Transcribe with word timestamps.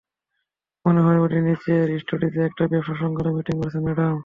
মনে 0.85 1.01
হয় 1.01 1.19
উনি 1.19 1.39
নীচের 1.41 1.87
স্টাডিতে 1.99 2.39
একটা 2.45 2.63
ব্যাবসা 2.67 2.93
সংক্রান্ত 2.95 3.35
মিটিং 3.35 3.55
করছেন, 3.61 3.81
ম্যাডাম। 3.83 4.15